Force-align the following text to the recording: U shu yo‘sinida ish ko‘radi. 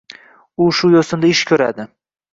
U 0.65 0.69
shu 0.79 0.91
yo‘sinida 0.95 1.31
ish 1.35 1.45
ko‘radi. 1.53 1.91